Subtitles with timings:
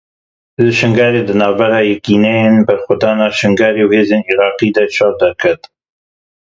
[0.65, 5.61] Li Şingalê di navbera Yekîneyên Berxwedana Şingalê û hêzên Iraqê de şer derket.